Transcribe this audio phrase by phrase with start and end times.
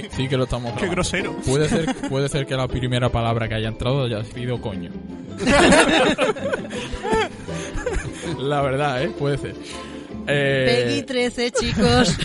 [0.00, 0.94] Sí, sí que lo estamos Qué grabando.
[0.94, 1.36] grosero.
[1.44, 4.90] Puede ser, puede ser que la primera palabra que haya entrado haya sido coño.
[8.38, 9.08] la verdad, ¿eh?
[9.18, 9.54] Puede ser.
[10.26, 12.16] Eh, Peggy 13, chicos.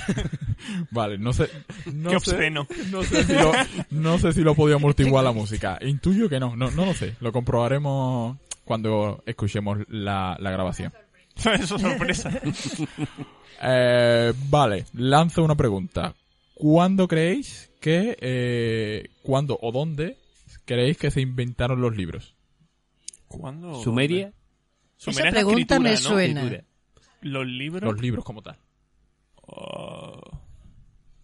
[0.92, 1.50] Vale, no sé.
[1.94, 2.68] No Qué sé, obsceno.
[2.92, 3.52] No sé si lo,
[3.92, 5.78] no sé si lo podía amortiguar la música.
[5.82, 7.16] Intuyo que no, no, no lo sé.
[7.20, 10.94] Lo comprobaremos cuando escuchemos la, la grabación.
[11.36, 12.32] Eso es sorpresa.
[13.62, 16.14] Eh, vale, lanzo una pregunta.
[16.60, 20.18] ¿Cuándo creéis que, eh, cuándo o dónde
[20.66, 22.36] creéis que se inventaron los libros?
[23.28, 23.76] ¿Cuándo?
[23.76, 24.34] ¿Sumeria?
[24.96, 25.98] Sumeria Esa pregunta me ¿no?
[25.98, 26.64] suena.
[27.22, 27.84] Los libros.
[27.94, 28.58] Los libros como tal.
[29.36, 30.20] Oh,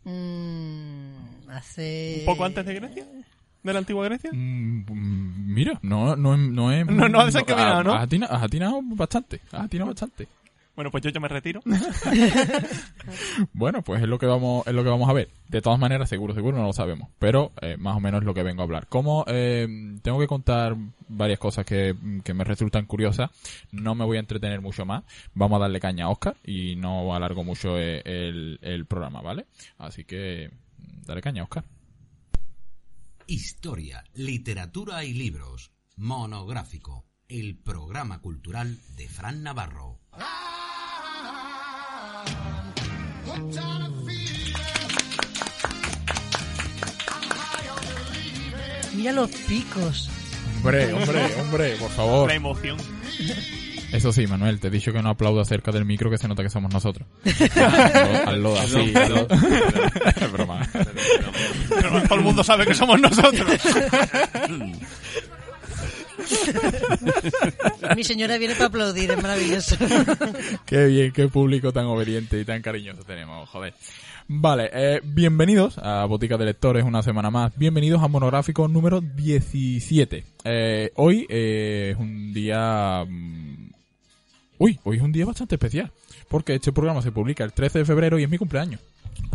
[0.06, 2.18] Mm, hace...
[2.20, 3.06] ¿Un poco antes de Grecia?
[3.64, 4.32] ¿De la antigua Grecia?
[4.34, 4.84] Mm,
[5.54, 6.86] mira, no, no, no es...
[6.92, 7.94] No, no has desencaminado, ¿no?
[7.94, 10.28] Has atina- has atinado bastante, has atinado bastante.
[10.76, 11.62] Bueno, pues yo ya me retiro.
[13.54, 15.30] Bueno, pues es lo que vamos, es lo que vamos a ver.
[15.50, 17.10] De todas maneras, seguro, seguro no lo sabemos.
[17.20, 18.88] Pero eh, más o menos es lo que vengo a hablar.
[18.88, 19.68] Como eh,
[20.02, 20.76] tengo que contar
[21.08, 23.30] varias cosas que, que me resultan curiosas,
[23.72, 25.04] no me voy a entretener mucho más.
[25.34, 29.48] Vamos a darle caña a Oscar y no alargo mucho eh, el, el programa, ¿vale?
[29.78, 30.50] Así que
[31.06, 31.66] dale caña, Oscar.
[33.28, 35.72] Historia, literatura y libros.
[35.98, 37.06] Monográfico.
[37.28, 40.00] El programa cultural de Fran Navarro.
[48.96, 50.10] Mira los picos.
[50.58, 52.28] Hombre, hombre, hombre, por favor.
[52.30, 52.78] La emoción.
[53.92, 56.42] Eso sí, Manuel, te he dicho que no aplaudo cerca del micro que se nota
[56.42, 57.08] que somos nosotros.
[58.26, 58.94] Hazlo, así.
[60.16, 60.68] Es broma.
[61.70, 63.62] Pero todo el mundo sabe que somos nosotros.
[67.96, 69.76] Mi señora viene para aplaudir, es maravilloso.
[70.66, 73.74] Qué bien, qué público tan obediente y tan cariñoso tenemos, joder.
[74.28, 77.52] Vale, eh, bienvenidos a Botica de Lectores una semana más.
[77.58, 80.24] Bienvenidos a Monográfico número 17.
[80.46, 83.04] Eh, hoy eh, es un día...
[83.08, 83.72] mm,
[84.60, 85.92] Uy, hoy es un día bastante especial.
[86.30, 88.80] Porque este programa se publica el 13 de febrero y es mi cumpleaños.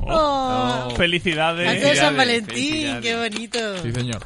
[0.02, 1.68] Oh, Felicidades.
[1.68, 3.58] antes de San Valentín, qué bonito.
[3.82, 4.24] Sí, señor.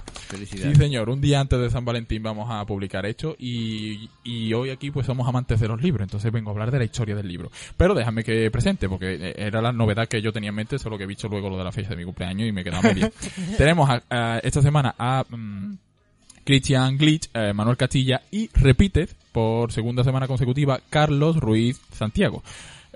[0.73, 1.09] Sí, señor.
[1.11, 5.07] Un día antes de San Valentín vamos a publicar esto y, y hoy aquí pues
[5.07, 7.51] somos amantes de los libros, entonces vengo a hablar de la historia del libro.
[7.77, 10.97] Pero déjame que presente, porque eh, era la novedad que yo tenía en mente, solo
[10.99, 12.95] que he visto luego lo de la fecha de mi cumpleaños y me quedaba muy
[12.95, 13.13] bien.
[13.59, 15.75] Tenemos a- a esta semana a mm,
[16.45, 22.43] Christian Glitch, eh, Manuel Castilla y repite por segunda semana consecutiva Carlos Ruiz Santiago.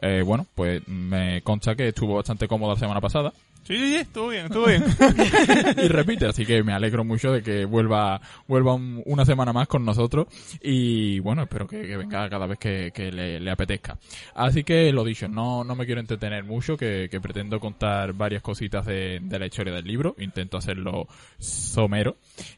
[0.02, 3.32] Eh, bueno, pues me consta que estuvo bastante cómodo la semana pasada
[3.66, 4.84] Sí, sí, sí, estuvo bien, estuvo bien.
[5.84, 9.66] y repite, así que me alegro mucho de que vuelva vuelva un- una semana más
[9.66, 10.26] con nosotros
[10.62, 13.98] y bueno, espero que, que venga cada vez que, que le, le apetezca.
[14.34, 18.40] Así que lo dicho, no, no me quiero entretener mucho, que, que pretendo contar varias
[18.42, 22.16] cositas de, de la historia del libro, intento hacerlo somero.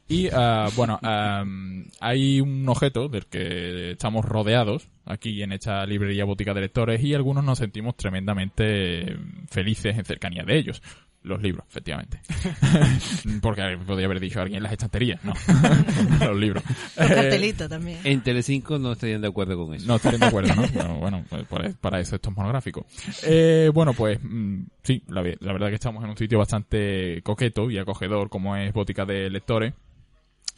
[0.08, 6.24] Y ah, bueno, am, hay un objeto del que estamos rodeados aquí en esta librería
[6.24, 9.16] botica de lectores y algunos nos sentimos tremendamente
[9.50, 10.82] felices en cercanía de ellos.
[11.24, 12.20] Los libros, efectivamente.
[13.42, 15.32] Porque podría haber dicho alguien las estanterías, no.
[16.26, 16.62] Los libros.
[16.96, 17.98] Los Eh, cartelitos también.
[18.04, 19.86] En Telecinco no estarían de acuerdo con eso.
[19.86, 20.62] no estarían de acuerdo, ¿no?
[20.68, 22.86] Bueno, bueno, pues por- para eso esto es monográfico.
[23.24, 27.78] Eh, bueno, pues mm, sí, la verdad que estamos en un sitio bastante coqueto y
[27.78, 29.74] acogedor como es Botica de Lectores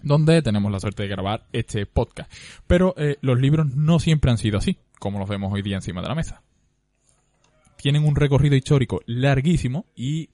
[0.02, 2.32] donde tenemos la suerte de grabar este podcast.
[2.66, 6.02] Pero eh, los libros no siempre han sido así, como los vemos hoy día encima
[6.02, 6.42] de la mesa.
[7.76, 10.28] Tienen un recorrido histórico larguísimo y,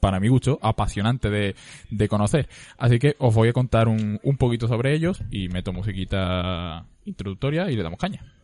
[0.00, 1.56] para mi gusto, apasionante de,
[1.90, 2.48] de conocer.
[2.76, 7.70] Así que os voy a contar un, un poquito sobre ellos y meto musiquita introductoria
[7.70, 8.35] y le damos caña.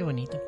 [0.00, 0.40] Qué bonito.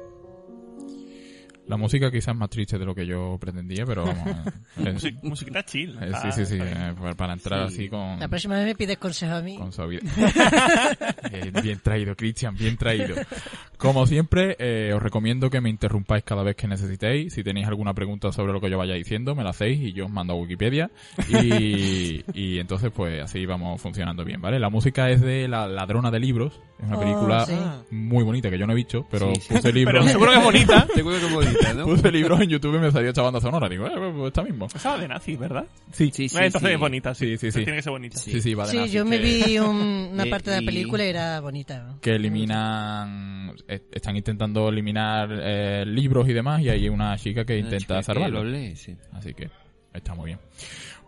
[1.67, 4.47] La música quizás es más triste de lo que yo pretendía, pero vamos.
[4.79, 5.91] es- Musi- musiquita chill.
[6.01, 6.59] eh, Ah, sí, sí, sí.
[6.59, 7.75] eh, para- para entrar Sí.
[7.75, 8.19] así con.
[8.19, 9.59] La próxima vez me pides consejo a mí.
[9.59, 10.03] con suavidad.
[11.33, 13.15] Eh, bien traído, Cristian, bien traído.
[13.83, 17.33] Como siempre, eh, os recomiendo que me interrumpáis cada vez que necesitéis.
[17.35, 20.07] Si tenéis alguna pregunta sobre lo que yo vaya diciendo, me la hacéis y yo
[20.07, 20.91] os mando a Wikipedia.
[21.29, 24.59] Y, y entonces, pues así vamos funcionando bien, ¿vale?
[24.59, 26.61] La música es de La Ladrona de Libros.
[26.81, 27.55] Es una Oh, película sí.
[27.91, 29.55] muy bonita que yo no he visto, pero Sí, sí.
[29.55, 30.05] puse libros.
[30.05, 30.87] Pero seguro que es bonita.
[30.95, 31.85] Seguro que es bonita, ¿no?
[31.85, 33.69] Puse libros en YouTube y me salió esta banda sonora.
[33.69, 34.67] Digo, eh, pues esta mismo.
[34.75, 35.65] Esa de nazis, ¿verdad?
[35.93, 36.75] Sí, Sí, sí, Eh, Entonces sí.
[36.75, 37.27] es bonita, sí.
[37.27, 37.59] Sí, sí, sí.
[37.65, 38.19] Tiene que ser bonita.
[38.19, 40.67] sí, sí, va de Sí, nazis, yo me que- vi un- una parte de la
[40.67, 41.95] película y era bonita.
[42.01, 47.55] que eliminan eh, están intentando eliminar eh, libros y demás y hay una chica que
[47.55, 48.97] Una intenta chica que salvarlo lo lee, sí.
[49.13, 49.51] así que
[49.93, 50.39] está muy bien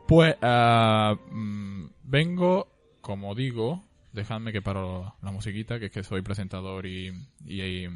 [0.06, 2.68] pues mm, vengo
[3.00, 7.08] como digo dejadme que paro la musiquita que es que soy presentador y,
[7.44, 7.88] y, y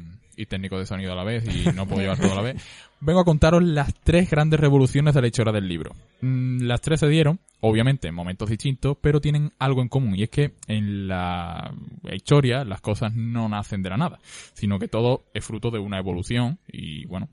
[0.45, 2.63] técnico de sonido a la vez y no puedo llevar todo a la vez.
[3.01, 5.95] Vengo a contaros las tres grandes revoluciones de la historia del libro.
[6.21, 10.23] Mm, las tres se dieron obviamente en momentos distintos, pero tienen algo en común y
[10.23, 11.73] es que en la
[12.11, 14.19] historia las cosas no nacen de la nada,
[14.53, 17.29] sino que todo es fruto de una evolución y bueno,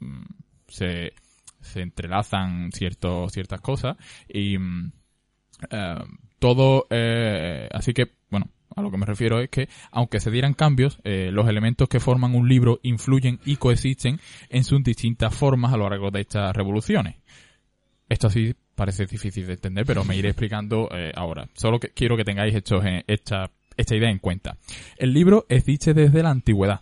[0.00, 0.24] mm,
[0.68, 1.12] se,
[1.60, 3.96] se entrelazan ciertos, ciertas cosas
[4.28, 4.92] y mm,
[5.70, 6.04] eh,
[6.38, 8.19] todo, eh, así que
[8.80, 12.00] a lo que me refiero es que aunque se dieran cambios, eh, los elementos que
[12.00, 14.18] forman un libro influyen y coexisten
[14.48, 17.16] en sus distintas formas a lo largo de estas revoluciones.
[18.08, 21.48] Esto así parece difícil de entender, pero me iré explicando eh, ahora.
[21.54, 24.56] Solo que quiero que tengáis en- esta, esta idea en cuenta.
[24.96, 26.80] El libro existe desde la antigüedad.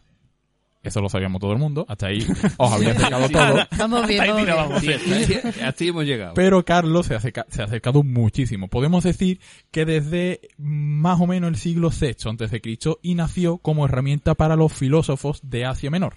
[0.88, 1.86] Eso lo sabíamos todo el mundo.
[1.88, 2.26] Hasta ahí
[2.56, 3.58] os había explicado todo.
[3.78, 5.00] Vamos bien, Ahí vamos bien.
[5.88, 6.34] hemos llegado.
[6.34, 8.68] Pero Carlos se ha, acerca- se ha acercado muchísimo.
[8.68, 9.40] Podemos decir
[9.70, 14.34] que desde más o menos el siglo VI antes de Cristo y nació como herramienta
[14.34, 16.14] para los filósofos de Asia Menor.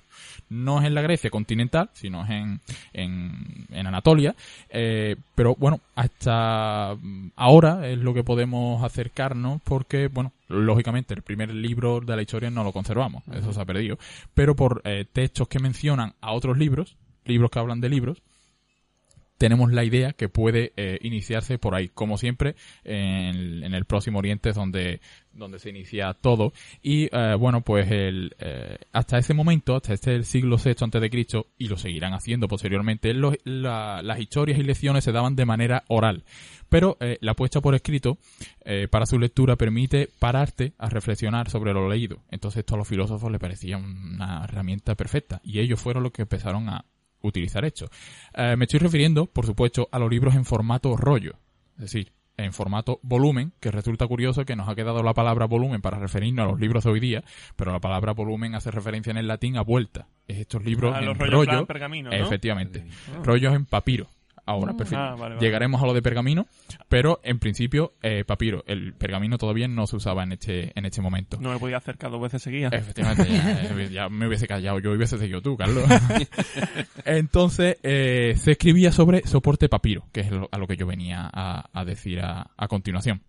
[0.50, 2.60] No es en la Grecia continental, sino es en,
[2.94, 4.36] en, en Anatolia.
[4.70, 6.96] Eh, pero bueno, hasta
[7.36, 12.50] ahora es lo que podemos acercarnos porque, bueno, lógicamente el primer libro de la historia
[12.50, 13.98] no lo conservamos, eso se ha perdido.
[14.34, 18.22] Pero por eh, textos que mencionan a otros libros, libros que hablan de libros,
[19.42, 21.90] tenemos la idea que puede eh, iniciarse por ahí.
[21.90, 22.54] Como siempre,
[22.84, 25.02] en, el próximo Oriente donde,
[25.34, 26.54] donde se inicia todo.
[26.84, 31.10] Y eh, bueno, pues el, eh, hasta ese momento, hasta este siglo VI antes de
[31.10, 36.24] Cristo, y lo seguirán haciendo posteriormente, las historias y lecciones se daban de manera oral.
[36.70, 38.18] Pero la puesta por escrito
[38.92, 42.20] para su lectura permite pararte a reflexionar sobre lo leído.
[42.30, 45.42] Entonces esto a los filósofos les parecía una herramienta perfecta.
[45.44, 46.86] Y ellos fueron los que empezaron a
[47.22, 47.90] utilizar esto.
[48.34, 51.34] Eh, me estoy refiriendo, por supuesto, a los libros en formato rollo,
[51.76, 55.82] es decir, en formato volumen, que resulta curioso que nos ha quedado la palabra volumen
[55.82, 57.24] para referirnos a los libros de hoy día,
[57.56, 60.08] pero la palabra volumen hace referencia en el latín a vuelta.
[60.28, 62.16] Es estos libros Ah, en rollos rollo, plan pergamino, ¿no?
[62.16, 62.86] efectivamente,
[63.24, 64.08] rollos en papiro.
[64.46, 65.00] Ahora, perfecto.
[65.04, 65.40] Ah, vale, vale.
[65.40, 66.48] Llegaremos a lo de pergamino,
[66.90, 68.64] pero en principio, eh, papiro.
[68.68, 71.38] El pergamino todavía no se usaba en este, en este momento.
[71.40, 72.74] No me podía acercar dos veces seguidas.
[72.74, 75.84] Efectivamente, ya, eh, ya me hubiese callado, yo hubiese seguido tú, Carlos.
[77.06, 81.30] Entonces, eh, se escribía sobre soporte papiro, que es lo- a lo que yo venía
[81.32, 83.22] a, a decir a, a continuación.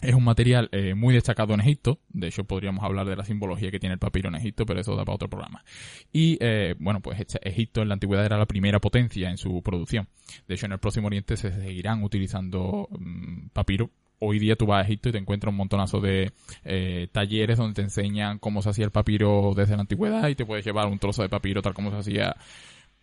[0.00, 3.72] Es un material eh, muy destacado en Egipto, de hecho podríamos hablar de la simbología
[3.72, 5.64] que tiene el papiro en Egipto, pero eso da para otro programa.
[6.12, 9.60] Y eh, bueno, pues este- Egipto en la antigüedad era la primera potencia en su
[9.62, 10.06] producción.
[10.46, 13.90] De hecho, en el próximo Oriente se seguirán utilizando mm, papiro.
[14.20, 16.32] Hoy día tú vas a Egipto y te encuentras un montonazo de
[16.64, 20.44] eh, talleres donde te enseñan cómo se hacía el papiro desde la antigüedad y te
[20.46, 22.36] puedes llevar un trozo de papiro tal como se hacía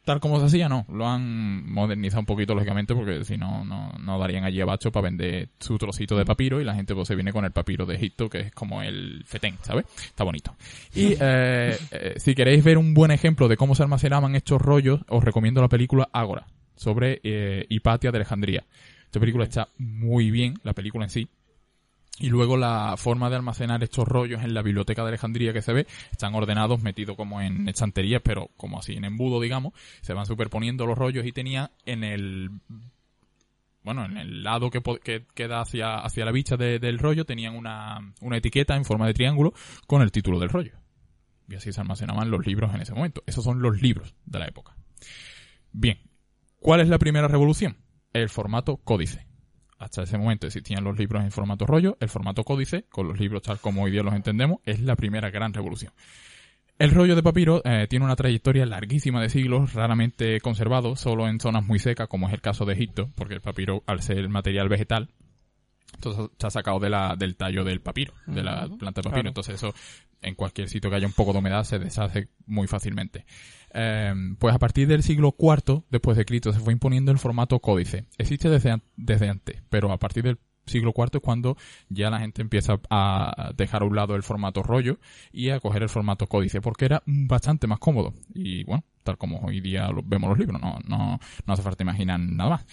[0.05, 0.85] tal como se hacía, no.
[0.89, 5.05] Lo han modernizado un poquito, lógicamente, porque si no, no, no darían allí abacho para
[5.05, 7.95] vender su trocito de papiro y la gente pues se viene con el papiro de
[7.95, 9.85] Egipto, que es como el fetén, ¿sabes?
[9.97, 10.55] Está bonito.
[10.93, 15.01] Y eh, eh, si queréis ver un buen ejemplo de cómo se almacenaban estos rollos,
[15.09, 16.45] os recomiendo la película Ágora,
[16.75, 18.63] sobre eh, Hipatia de Alejandría.
[19.05, 21.27] Esta película está muy bien, la película en sí,
[22.19, 25.73] y luego la forma de almacenar estos rollos en la biblioteca de Alejandría que se
[25.73, 30.25] ve, están ordenados, metidos como en estanterías, pero como así en embudo, digamos, se van
[30.25, 32.49] superponiendo los rollos y tenía en el
[33.83, 37.55] bueno, en el lado que, que queda hacia, hacia la vista de- del rollo tenían
[37.55, 39.53] una, una etiqueta en forma de triángulo
[39.85, 40.71] con el título del rollo.
[41.47, 43.21] Y así se almacenaban los libros en ese momento.
[43.27, 44.75] Esos son los libros de la época.
[45.71, 45.99] Bien.
[46.59, 47.77] ¿Cuál es la primera revolución?
[48.11, 49.24] El formato códice.
[49.85, 51.95] Hasta ese momento existían los libros en formato rollo.
[51.99, 55.29] El formato códice, con los libros tal como hoy día los entendemos, es la primera
[55.29, 55.93] gran revolución.
[56.79, 61.39] El rollo de papiro eh, tiene una trayectoria larguísima de siglos, raramente conservado, solo en
[61.39, 64.69] zonas muy secas, como es el caso de Egipto, porque el papiro, al ser material
[64.69, 65.09] vegetal,
[65.95, 69.11] Entonces se ha sacado de la, del tallo del papiro, de la planta de papiro.
[69.11, 69.27] Claro.
[69.29, 69.73] Entonces eso,
[70.21, 73.25] en cualquier sitio que haya un poco de humedad, se deshace muy fácilmente.
[73.73, 77.59] Eh, pues a partir del siglo IV después de Cristo se fue imponiendo el formato
[77.59, 78.05] códice.
[78.17, 81.57] Existe desde, an- desde antes, pero a partir del siglo IV es cuando
[81.89, 84.97] ya la gente empieza a dejar a un lado el formato rollo
[85.31, 88.13] y a coger el formato códice, porque era bastante más cómodo.
[88.33, 91.83] Y bueno, tal como hoy día lo- vemos los libros, no, no, no hace falta
[91.83, 92.65] imaginar nada más.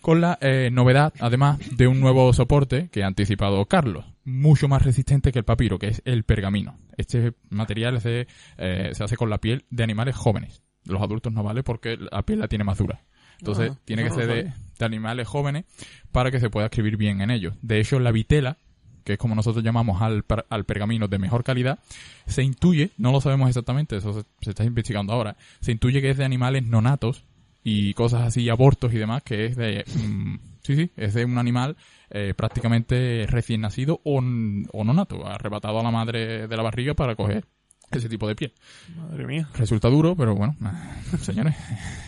[0.00, 4.82] Con la eh, novedad, además, de un nuevo soporte que ha anticipado Carlos, mucho más
[4.82, 6.76] resistente que el papiro, que es el pergamino.
[6.96, 8.26] Este material es de,
[8.58, 10.62] eh, se hace con la piel de animales jóvenes.
[10.84, 13.00] Los adultos no vale porque la piel la tiene más dura.
[13.38, 15.64] Entonces, Ah, tiene que ser de, de animales jóvenes
[16.12, 17.54] para que se pueda escribir bien en ellos.
[17.60, 18.58] De hecho, la vitela,
[19.04, 21.78] que es como nosotros llamamos al, al pergamino de mejor calidad,
[22.26, 26.10] se intuye, no lo sabemos exactamente, eso se, se está investigando ahora, se intuye que
[26.10, 27.24] es de animales nonatos
[27.68, 31.36] y cosas así, abortos y demás, que es de, mm, sí, sí, es de un
[31.36, 31.76] animal
[32.10, 37.16] eh, prácticamente recién nacido o, o nonato, arrebatado a la madre de la barriga para
[37.16, 37.44] coger
[37.90, 38.52] ese tipo de piel.
[38.96, 39.48] Madre mía.
[39.54, 40.54] Resulta duro, pero bueno,
[41.20, 41.56] señores,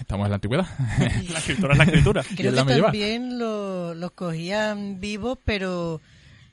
[0.00, 0.66] estamos en la antigüedad.
[1.32, 2.22] La escritura es la escritura.
[2.36, 6.00] Creo que también lo- los cogían vivos, pero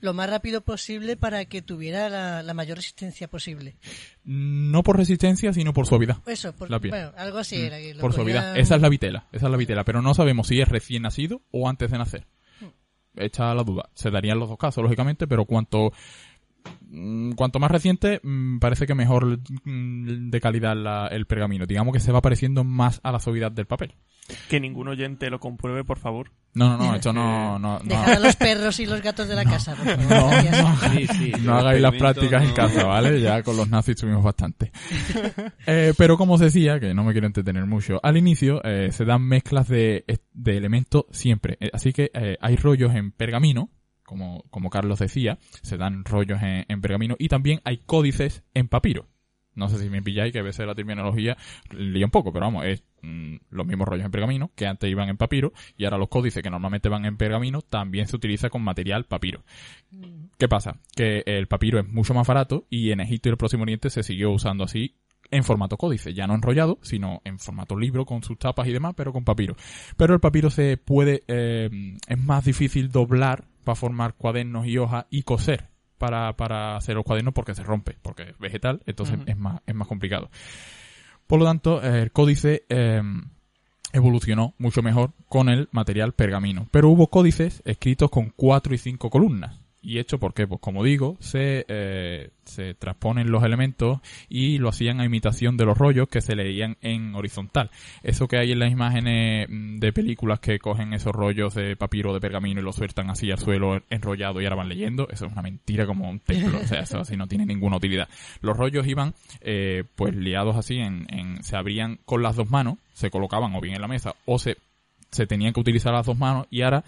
[0.05, 3.75] lo más rápido posible para que tuviera la, la mayor resistencia posible.
[4.23, 6.17] No por resistencia, sino por suavidad.
[6.25, 6.91] Eso, por, La piel.
[6.91, 7.77] bueno, algo así era.
[7.79, 8.51] que lo por suavidad.
[8.53, 11.01] cogían- Esa es la vitela, esa es la vitela, pero no sabemos si es recién
[11.01, 12.27] nacido o antes de nacer.
[13.17, 13.89] Echa la duda.
[13.93, 15.93] Se darían los dos casos, lógicamente, pero cuanto mm,
[17.35, 21.65] cuanto más reciente, mm, parece que mejor mm, de calidad la- el pergamino.
[21.65, 23.93] Digamos que se va pareciendo más a la suavidad del papel.
[24.49, 26.31] Que ningún oyente lo compruebe, por favor.
[26.55, 29.35] No, no, no, esto no, no, no, Dejar a los perros y los gatos de
[29.35, 30.05] la casa, por favor.
[30.09, 30.63] No, gracias.
[30.63, 30.89] no.
[30.89, 33.19] Sí, sí, no los hagáis las prácticas en casa, ¿vale?
[33.21, 34.71] Ya con los nazis tuvimos bastante.
[35.67, 39.03] Eh, pero como os decía, que no me quiero entretener mucho, al inicio eh, se
[39.03, 41.57] dan mezclas de, de elementos siempre.
[41.59, 43.69] Eh, así que eh, hay rollos en pergamino,
[44.05, 48.67] como, como Carlos decía, se dan rollos en, en pergamino y también hay códices en
[48.67, 49.07] papiro.
[49.55, 51.37] No sé si me pilláis, que a veces la terminología
[51.71, 55.09] lía un poco, pero vamos, es mm, los mismos rollos en pergamino, que antes iban
[55.09, 58.61] en papiro, y ahora los códices que normalmente van en pergamino también se utiliza con
[58.61, 59.43] material papiro.
[60.37, 60.77] ¿Qué pasa?
[60.95, 64.03] Que el papiro es mucho más barato y en Egipto y el Próximo Oriente se
[64.03, 64.95] siguió usando así
[65.31, 68.93] en formato códice, ya no enrollado, sino en formato libro con sus tapas y demás,
[68.95, 69.55] pero con papiro.
[69.97, 71.69] Pero el papiro se puede, eh,
[72.07, 75.67] es más difícil doblar para formar cuadernos y hojas y coser
[75.97, 79.75] para, para hacer los cuadernos porque se rompe, porque es vegetal, entonces es más, es
[79.75, 80.29] más complicado.
[81.27, 83.01] Por lo tanto, el códice eh,
[83.93, 86.67] evolucionó mucho mejor con el material pergamino.
[86.71, 89.64] Pero hubo códices escritos con cuatro y cinco columnas.
[89.85, 90.47] ¿Y hecho por qué?
[90.47, 95.65] Pues como digo, se, eh, se transponen los elementos y lo hacían a imitación de
[95.65, 97.69] los rollos que se leían en horizontal.
[98.01, 102.15] Eso que hay en las imágenes mm, de películas que cogen esos rollos de papiro
[102.15, 105.31] de pergamino y los sueltan así al suelo enrollado y ahora van leyendo, eso es
[105.31, 106.57] una mentira como un templo.
[106.57, 108.09] O sea, eso así no tiene ninguna utilidad.
[108.41, 112.79] Los rollos iban eh, pues liados así, en, en, se abrían con las dos manos,
[112.93, 114.57] se colocaban o bien en la mesa o se
[115.11, 116.83] se tenían que utilizar las dos manos y ahora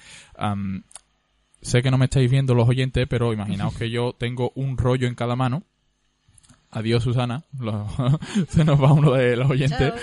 [1.67, 5.07] sé que no me estáis viendo los oyentes, pero imaginaos que yo tengo un rollo
[5.07, 5.63] en cada mano.
[6.69, 7.43] Adiós, Susana.
[7.59, 7.87] Lo-
[8.49, 9.93] se nos va uno de los oyentes.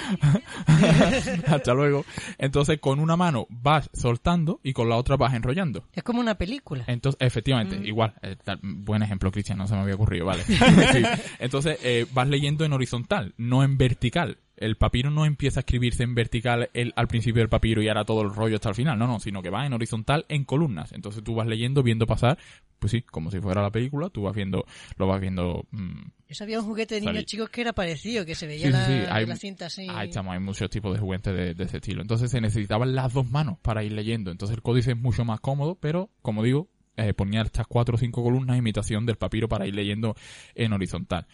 [1.46, 2.04] Hasta luego.
[2.38, 5.84] Entonces, con una mano vas soltando y con la otra vas enrollando.
[5.92, 6.84] Es como una película.
[6.86, 8.14] Entonces, efectivamente, igual.
[8.22, 10.42] eh, tal- buen ejemplo, Cristian, no se me había ocurrido, vale.
[10.94, 11.02] Sí.
[11.38, 14.38] Entonces, eh, vas leyendo en horizontal, no en vertical.
[14.56, 18.04] El papiro no empieza a escribirse en vertical el- al principio del papiro y ahora
[18.04, 20.92] todo el rollo hasta el final, no, no, sino que va en horizontal en columnas.
[20.92, 22.38] Entonces tú vas leyendo, viendo pasar,
[22.78, 24.64] pues sí, como si fuera la película, tú vas viendo,
[24.96, 28.34] lo vas viendo mm, Eso había un juguete de niños chicos que era parecido, que
[28.34, 29.86] se veía Sí, sí, la, sí, hay- la cinta así.
[29.90, 32.02] Ahí estamos, hay muchos tipos de juguetes de, de ese estilo.
[32.02, 34.30] Entonces se necesitaban las dos manos para ir leyendo.
[34.30, 37.98] Entonces el códice es mucho más cómodo, pero como digo, eh, ponía estas cuatro o
[37.98, 40.14] cinco columnas imitación del papiro para ir leyendo
[40.54, 41.26] en horizontal.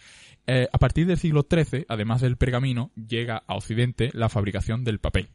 [0.47, 4.99] Eh, a partir del siglo XIII, además del pergamino, llega a Occidente la fabricación del
[4.99, 5.29] papel.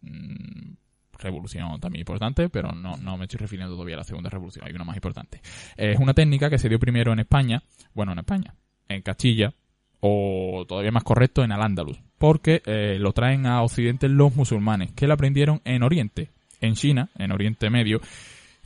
[0.00, 0.74] Mm,
[1.18, 4.72] revolución también importante, pero no, no me estoy refiriendo todavía a la segunda revolución, hay
[4.72, 5.42] una más importante.
[5.76, 8.54] Eh, es una técnica que se dio primero en España, bueno, en España,
[8.88, 9.52] en Castilla,
[10.00, 12.62] o todavía más correcto, en Al-Ándalus, porque
[13.00, 17.68] lo traen a Occidente los musulmanes, que lo aprendieron en Oriente, en China, en Oriente
[17.68, 18.00] Medio,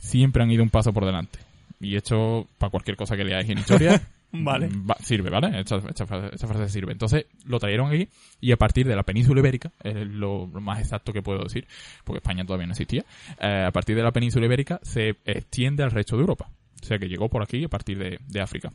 [0.03, 1.39] siempre han ido un paso por delante.
[1.79, 4.67] Y esto, para cualquier cosa que leáis en historia, Vale.
[4.69, 5.59] va- sirve, ¿vale?
[5.59, 6.91] Esta, esta frase, esta frase sirve.
[6.91, 8.07] Entonces, lo trajeron aquí
[8.41, 11.67] y a partir de la península ibérica, es lo, lo más exacto que puedo decir,
[12.03, 13.03] porque España todavía no existía,
[13.39, 16.49] eh, a partir de la península ibérica se extiende al resto de Europa.
[16.81, 18.71] O sea que llegó por aquí a partir de, de África.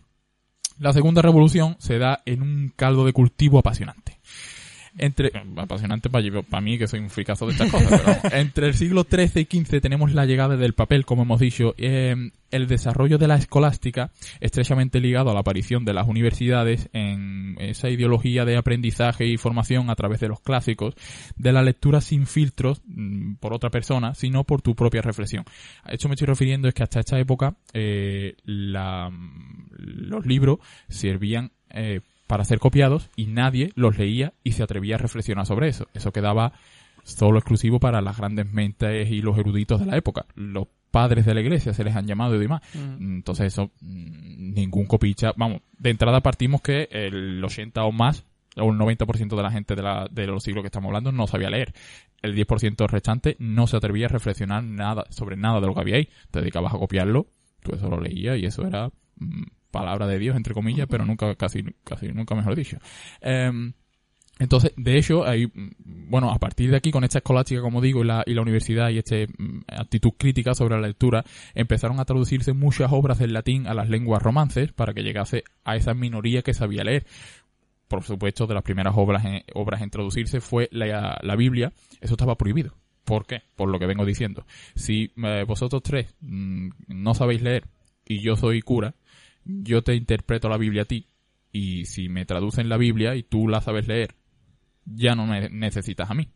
[0.79, 4.19] La segunda revolución se da en un caldo de cultivo apasionante.
[4.99, 8.75] Entre apasionante para, para mí que soy un fricazo de estas cosas, pero entre el
[8.75, 12.15] siglo XIII y XV tenemos la llegada del papel, como hemos dicho, eh,
[12.51, 17.91] el desarrollo de la escolástica, estrechamente ligado a la aparición de las universidades en esa
[17.91, 20.95] ideología de aprendizaje y formación a través de los clásicos,
[21.37, 25.45] de la lectura sin filtros mm, por otra persona, sino por tu propia reflexión.
[25.85, 29.11] A esto me estoy refiriendo es que hasta esta época eh, la-
[29.77, 34.99] los libros servían eh, para ser copiados y nadie los leía y se atrevía a
[34.99, 35.89] reflexionar sobre eso.
[35.95, 36.53] Eso quedaba
[37.03, 40.27] solo exclusivo para las grandes mentes y los eruditos de la época.
[40.35, 42.63] Los padres de la iglesia se les han llamado y demás.
[43.01, 48.25] Entonces eso, mm, ningún copicha, vamos, de entrada partimos que el 80 o más,
[48.57, 51.27] o el 90% de la gente de, la, de los siglos que estamos hablando no
[51.27, 51.73] sabía leer.
[52.21, 55.97] El 10% restante no se atrevía a reflexionar nada, sobre nada de lo que había
[55.97, 56.09] ahí.
[56.31, 57.27] Te dedicabas a copiarlo,
[57.63, 59.45] tú eso lo leías y eso era mm,
[59.81, 62.79] palabra de Dios, entre comillas, pero nunca, casi, casi nunca mejor dicho.
[63.21, 63.73] Em,
[64.39, 68.03] entonces, de hecho, hay, mm, bueno, a partir de aquí, con esta escolástica, como digo,
[68.03, 69.17] y la, y la universidad y esta
[69.69, 74.23] actitud crítica sobre la lectura, empezaron a traducirse muchas obras del latín a las lenguas
[74.23, 77.07] romances para que llegase a esa minoría que sabía leer.
[77.89, 81.73] Por supuesto, de las primeras obras en, obras en traducirse fue la, la Biblia.
[82.01, 82.75] Eso estaba prohibido.
[83.09, 83.43] ¿Por qué?
[83.57, 84.45] Por lo que vengo diciendo.
[84.75, 87.65] Si eh, vosotros tres mm, no sabéis leer
[88.07, 88.95] y yo soy cura,
[89.49, 91.09] yo te interpreto la Biblia a ti
[91.53, 94.15] y si me traducen la Biblia y tú la sabes leer,
[94.85, 96.29] ya no me necesitas a mí.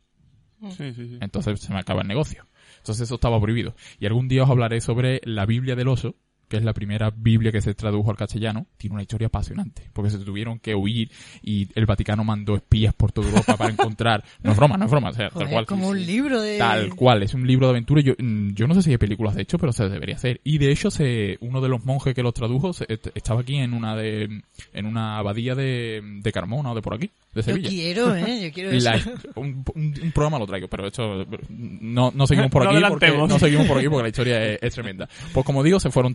[0.70, 1.18] Sí, sí, sí.
[1.20, 2.46] Entonces se me acaba el negocio.
[2.78, 3.74] Entonces eso estaba prohibido.
[3.98, 6.16] Y algún día os hablaré sobre la Biblia del oso,
[6.52, 8.66] que es la primera Biblia que se tradujo al castellano.
[8.76, 11.10] Tiene una historia apasionante, porque se tuvieron que huir
[11.42, 14.22] y el Vaticano mandó espías por toda Europa para encontrar...
[14.42, 15.66] No es broma, no es broma, o sea, Joder, tal cual.
[15.66, 16.58] como un libro de...
[16.58, 18.02] Tal cual, es un libro de aventura.
[18.02, 20.40] Yo, mm, yo no sé si hay películas de hecho, pero se debería hacer.
[20.44, 23.72] Y de hecho, se, uno de los monjes que los tradujo se- estaba aquí en
[23.72, 24.42] una de,
[24.74, 27.68] en una abadía de, de Carmona o de por aquí, de Yo Sevilla.
[27.70, 28.40] quiero, ¿eh?
[28.48, 28.90] Yo quiero eso.
[28.90, 29.00] la-
[29.40, 33.16] un, un- un programa lo traigo, pero esto no, no seguimos por No aquí porque,
[33.16, 35.08] no seguimos por aquí porque la historia es, es tremenda.
[35.32, 36.12] Pues como digo, se fueron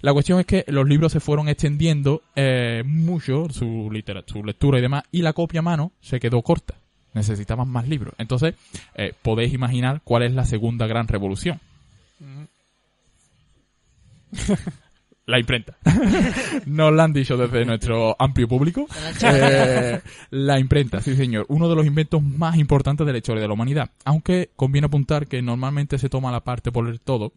[0.00, 4.78] La cuestión es que los libros se fueron extendiendo eh, mucho, su, litera- su lectura
[4.78, 6.74] y demás, y la copia a mano se quedó corta.
[7.14, 8.14] Necesitaban más libros.
[8.18, 8.54] Entonces,
[8.94, 11.60] eh, podéis imaginar cuál es la segunda gran revolución.
[15.26, 15.76] La imprenta.
[16.66, 18.86] Nos la han dicho desde nuestro amplio público.
[19.24, 20.00] Eh,
[20.30, 21.46] la imprenta, sí señor.
[21.48, 23.90] Uno de los inventos más importantes de la historia de la humanidad.
[24.04, 27.32] Aunque conviene apuntar que normalmente se toma la parte por el todo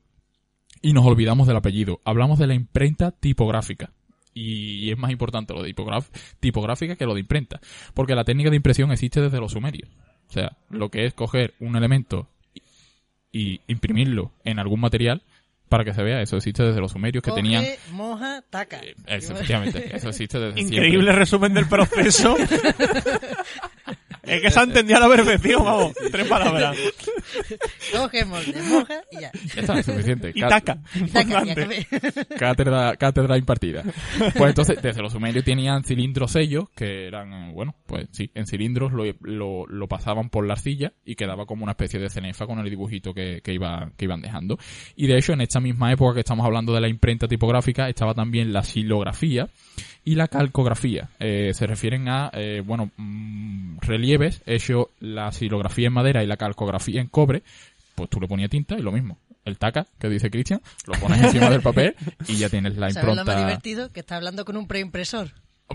[0.82, 2.02] y nos olvidamos del apellido.
[2.06, 3.92] Hablamos de la imprenta tipográfica.
[4.34, 5.74] Y es más importante lo de
[6.42, 7.62] tipográfica que lo de imprenta.
[7.94, 9.90] Porque la técnica de impresión existe desde los sumerios.
[10.30, 12.62] O sea, lo que es coger un elemento y,
[13.32, 15.22] y imprimirlo en algún material
[15.70, 17.66] para que se vea, eso existe desde los sumerios que Coge, tenían...
[17.92, 18.82] moja, taca.
[19.08, 21.16] Eso, efectivamente, eso existe desde Increíble siempre.
[21.16, 22.38] resumen del proceso.
[24.24, 25.94] es que se ha entendido a la perfección, vamos.
[26.12, 26.78] Tres palabras.
[27.92, 29.32] Coge, molde, moja y ya.
[29.34, 30.32] Ya está, es suficiente.
[30.34, 30.80] Y taca.
[32.38, 33.84] Cátedra, cátedra impartida.
[34.18, 38.92] Pues entonces, desde los sumerios tenían cilindros sellos, que eran, bueno, pues sí, en cilindros
[38.92, 42.60] lo, lo, lo pasaban por la arcilla y quedaba como una especie de cenefa con
[42.60, 44.58] el dibujito que, que, iba, que iban dejando.
[44.96, 48.14] Y de hecho, en esta misma época que estamos hablando de la imprenta tipográfica, estaba
[48.14, 49.48] también la silografía
[50.06, 51.10] y la calcografía.
[51.20, 56.38] Eh, se refieren a, eh, bueno, mm, relieves, hecho la silografía en madera y la
[56.38, 57.44] calcografía en cobre,
[57.96, 59.18] pues tú le ponías tinta y lo mismo.
[59.46, 61.96] El taca, que dice Cristian, lo pones encima del papel
[62.28, 63.46] y ya tienes la ¿Sabes lo más impronta.
[63.46, 63.92] divertido?
[63.92, 65.32] Que está hablando con un preimpresor.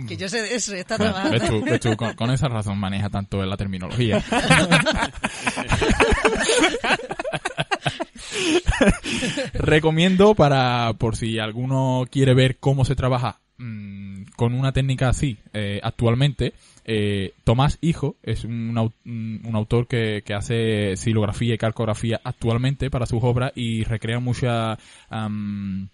[0.07, 1.39] Que yo sé de eso, está Bueno, trabajando.
[1.41, 4.23] ves tú, ves tú, con, con esa razón maneja tanto la terminología.
[9.55, 14.10] Recomiendo para, por si alguno quiere ver cómo se trabaja mm,
[14.41, 16.55] con una técnica así eh, actualmente,
[16.87, 22.89] eh, Tomás Hijo es un, au- un autor que, que hace silografía y calcografía actualmente
[22.89, 24.79] para sus obras y recrea mucha
[25.11, 25.85] mm,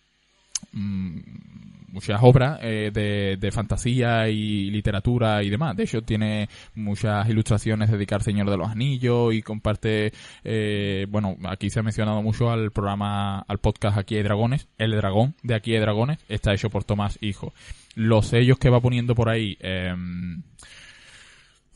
[1.96, 5.74] muchas obras eh, de, de fantasía y literatura y demás.
[5.74, 10.12] De hecho, tiene muchas ilustraciones dedicadas al Señor de los Anillos y comparte,
[10.44, 14.68] eh, bueno, aquí se ha mencionado mucho al programa, al podcast Aquí hay Dragones.
[14.76, 17.54] El Dragón de Aquí hay Dragones está hecho por Tomás Hijo.
[17.94, 20.42] Los sellos que va poniendo por ahí, em,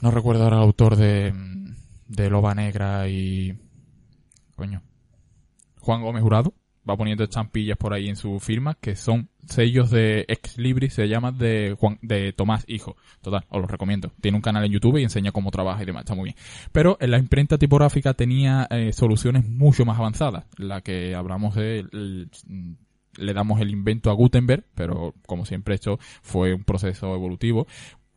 [0.03, 1.33] no recuerdo ahora el autor de,
[2.09, 3.59] de Loba Negra y...
[4.55, 4.83] Coño.
[5.81, 6.53] Juan Gómez Jurado
[6.88, 11.09] va poniendo estampillas por ahí en su firma que son sellos de ex libris se
[11.09, 12.97] llama de Juan de Tomás Hijo.
[13.21, 14.12] Total os lo recomiendo.
[14.21, 16.37] Tiene un canal en YouTube y enseña cómo trabaja y demás está muy bien.
[16.73, 20.45] Pero en la imprenta tipográfica tenía eh, soluciones mucho más avanzadas.
[20.57, 22.31] La que hablamos de el-
[23.19, 27.66] le damos el invento a Gutenberg pero como siempre esto fue un proceso evolutivo.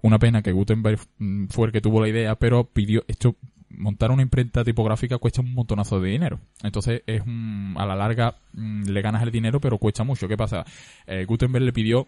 [0.03, 3.35] Una pena que Gutenberg mm, fue el que tuvo la idea, pero pidió esto
[3.77, 6.39] montar una imprenta tipográfica cuesta un montonazo de dinero.
[6.63, 10.27] Entonces es un- a la larga mm, le ganas el dinero, pero cuesta mucho.
[10.27, 10.65] ¿Qué pasa?
[11.07, 12.05] Eh, Gutenberg le pidió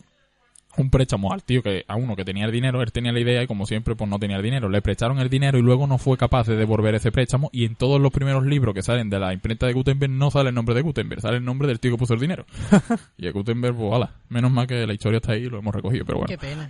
[0.77, 3.41] un préstamo al tío que a uno que tenía el dinero, él tenía la idea
[3.41, 5.97] y como siempre pues no tenía el dinero, le prestaron el dinero y luego no
[5.97, 9.17] fue capaz de devolver ese préstamo y en todos los primeros libros que salen de
[9.17, 11.91] la imprenta de Gutenberg no sale el nombre de Gutenberg, sale el nombre del tío
[11.91, 12.45] que puso el dinero.
[13.17, 15.73] y a Gutenberg, pues ala, menos mal que la historia está ahí y lo hemos
[15.73, 16.27] recogido, pero bueno.
[16.27, 16.69] Qué pena.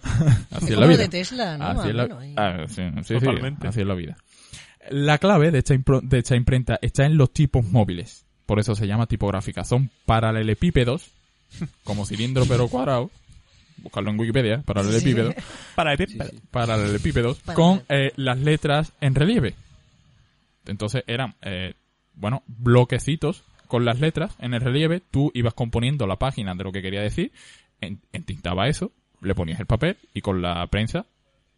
[0.52, 0.98] Así Es es la como vida.
[1.00, 1.66] de Tesla, ¿no?
[1.66, 3.68] Así es la, ah, sí, sí, sí, Totalmente.
[3.68, 4.18] así es la vida.
[4.90, 8.26] La clave de esta, de esta imprenta está en los tipos móviles.
[8.46, 9.64] Por eso se llama tipográfica.
[9.64, 11.12] Son paralelepípedos,
[11.84, 13.10] como cilindro pero cuadrado.
[13.78, 15.34] Buscarlo en Wikipedia, paralelepípedo.
[15.76, 16.08] Para de
[16.52, 19.54] Paralelepípedos Para- con eh, las letras en relieve.
[20.66, 21.74] Entonces eran, eh,
[22.14, 25.02] bueno, bloquecitos con las letras en el relieve.
[25.12, 27.32] Tú ibas componiendo la página de lo que quería decir,
[27.82, 31.06] en- entintaba eso, le ponías el papel y con la prensa,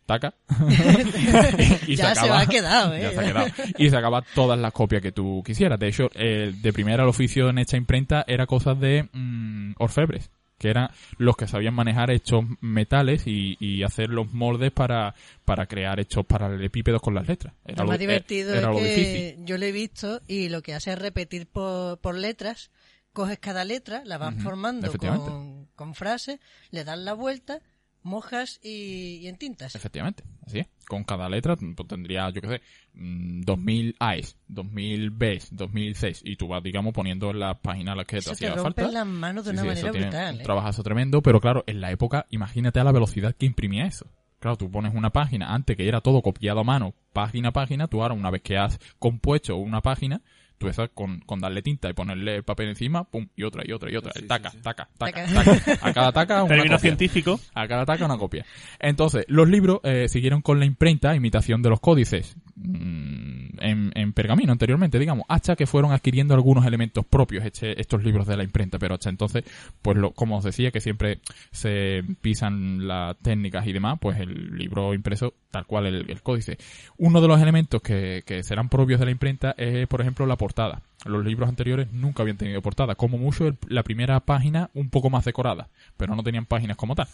[0.07, 0.33] taca.
[1.87, 3.01] y Ya se va quedado, ¿eh?
[3.01, 3.47] ya se ha quedado.
[3.77, 5.79] Y sacaba todas las copias que tú quisieras.
[5.79, 10.31] De hecho, eh, de primera el oficio en esta imprenta era cosas de mm, orfebres
[10.57, 15.13] que eran los que sabían manejar estos metales y, y hacer los moldes para,
[15.45, 17.53] para crear estos paralelepípedos con las letras.
[17.63, 20.49] Era Lo lo, más eh, divertido era es lo que yo lo he visto y
[20.49, 22.71] lo que hace es repetir por, por letras,
[23.13, 26.39] coges cada letra, la vas formando con, con frases,
[26.71, 27.61] le das la vuelta,
[28.07, 29.75] mojas y, y entintas.
[29.75, 30.67] Efectivamente, así es.
[30.87, 32.61] Con cada letra pues, tendría, yo qué sé,
[32.93, 38.05] mm, 2000 A's, 2000 B's, 2006 y tú vas, digamos, poniendo en las páginas las
[38.05, 38.99] que te Eso te hacía rompe falta.
[38.99, 40.35] las manos de Sí, una sí, manera brutal.
[40.35, 40.43] un ¿eh?
[40.43, 44.07] trabajazo tremendo, pero claro, en la época, imagínate a la velocidad que imprimía eso.
[44.39, 47.87] Claro, tú pones una página, antes que era todo copiado a mano, página a página,
[47.87, 50.21] tú ahora una vez que has compuesto una página,
[50.57, 53.71] tú estás con, con darle tinta y ponerle el papel encima, pum, y otra, y
[53.71, 54.57] otra, y otra, Sí, sí, taca, sí.
[54.61, 55.43] taca, taca, Taca.
[55.43, 55.87] taca.
[55.89, 56.79] A cada taca una copia.
[56.79, 57.39] científico.
[57.53, 58.45] A cada ataque una copia.
[58.79, 64.51] Entonces, los libros eh, siguieron con la imprenta, imitación de los códices, en, en pergamino
[64.51, 68.79] anteriormente, digamos, hasta que fueron adquiriendo algunos elementos propios este- estos libros de la imprenta,
[68.79, 69.43] pero hasta entonces,
[69.81, 71.19] pues lo, como os decía, que siempre
[71.51, 76.57] se pisan las técnicas y demás, pues el libro impreso, tal cual el, el códice.
[76.97, 80.35] Uno de los elementos que, que serán propios de la imprenta es, por ejemplo, la
[80.37, 80.81] portada.
[81.05, 85.09] Los libros anteriores nunca habían tenido portada, como mucho el- la primera página un poco
[85.09, 87.07] más decorada, pero no tenían páginas como tal.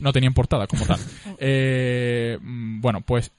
[0.00, 0.98] No tenían portada como tal.
[1.40, 3.32] Eh, mm, bueno, pues...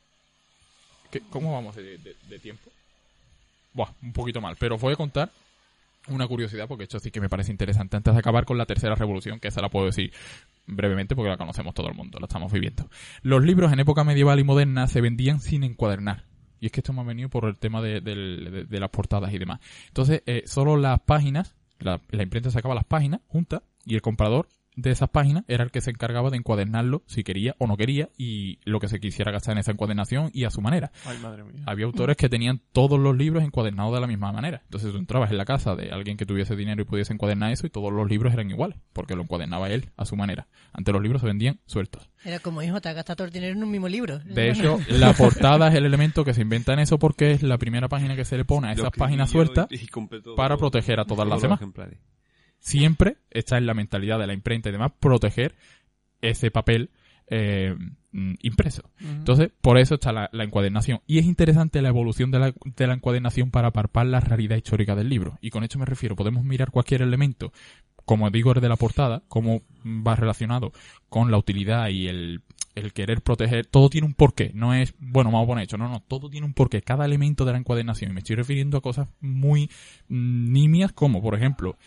[1.12, 2.70] ¿qué- ¿Cómo vamos de, tiempo?
[3.74, 5.32] Buah, un poquito mal, pero os voy a contar
[6.08, 8.96] una curiosidad, porque esto sí que me parece interesante, antes de acabar con la tercera
[8.96, 10.12] revolución, que esa la puedo decir
[10.66, 12.90] brevemente porque la conocemos todo el mundo, la estamos viviendo.
[13.22, 16.26] Los libros en época medieval y moderna se vendían sin encuadernar.
[16.62, 19.60] Y es que esto me ha venido por el tema de las portadas y demás.
[19.88, 24.48] Entonces, eh, solo las páginas, la, la imprenta sacaba las páginas juntas y el comprador
[24.82, 28.10] de esas páginas era el que se encargaba de encuadernarlo si quería o no quería
[28.18, 30.92] y lo que se quisiera gastar en esa encuadernación y a su manera.
[31.06, 31.64] Ay, madre mía.
[31.66, 34.62] Había autores que tenían todos los libros encuadernados de la misma manera.
[34.66, 37.68] Entonces tú entrabas en la casa de alguien que tuviese dinero y pudiese encuadernar eso
[37.68, 40.48] y todos los libros eran iguales, porque lo encuadernaba él a su manera.
[40.74, 42.10] Antes los libros se vendían sueltos.
[42.24, 44.20] Era como, hijo, te has gastado todo el dinero en un mismo libro.
[44.20, 47.58] De hecho, la portada es el elemento que se inventa en eso porque es la
[47.58, 49.68] primera página que se le pone a esas páginas sueltas
[50.36, 51.60] para proteger a todas las demás.
[51.60, 52.00] ejemplares.
[52.60, 55.56] Siempre está en la mentalidad de la imprenta y demás proteger
[56.22, 56.92] ese papel
[57.32, 57.76] eh,
[58.12, 58.90] mm, impreso.
[59.00, 61.02] Entonces, por eso está la, la encuadernación.
[61.06, 64.96] Y es interesante la evolución de la, de la encuadernación para parpar la realidad histórica
[64.96, 65.38] del libro.
[65.42, 67.54] Y con esto me refiero, podemos mirar cualquier elemento,
[68.06, 70.72] como digo, el de la portada, cómo va relacionado
[71.08, 72.42] con la utilidad y el,
[72.74, 73.68] el querer proteger.
[73.68, 74.52] Todo tiene un porqué.
[74.56, 75.78] No es, bueno, vamos a poner hecho.
[75.78, 76.82] No, no, todo tiene un porqué.
[76.82, 78.10] Cada elemento de la encuadernación.
[78.10, 79.70] Y me estoy refiriendo a cosas muy
[80.08, 81.78] mm, nimias, como, por ejemplo,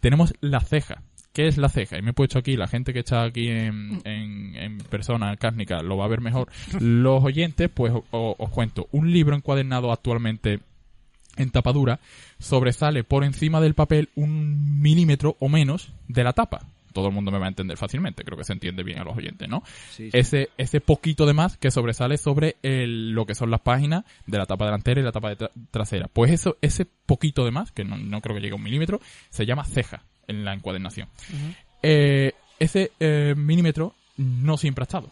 [0.00, 1.02] tenemos la ceja.
[1.32, 1.96] ¿Qué es la ceja?
[1.96, 5.80] Y me he puesto aquí, la gente que está aquí en, en, en persona cárnica
[5.80, 6.48] lo va a ver mejor.
[6.80, 8.88] Los oyentes, pues o- os cuento.
[8.90, 10.58] Un libro encuadernado actualmente
[11.36, 12.00] en tapadura
[12.40, 16.66] sobresale por encima del papel un milímetro o menos de la tapa.
[16.92, 19.16] Todo el mundo me va a entender fácilmente, creo que se entiende bien a los
[19.16, 19.62] oyentes, ¿no?
[19.90, 20.18] Sí, sí.
[20.18, 24.38] Ese, ese poquito de más que sobresale sobre el- lo que son las páginas de
[24.38, 26.08] la tapa delantera y la tapa de tra- trasera.
[26.12, 29.00] Pues eso, ese poquito de más, que no, no creo que llegue a un milímetro,
[29.30, 31.08] se llama ceja en la encuadernación.
[31.82, 35.10] Eh, ese eh, milímetro no siempre ha estado.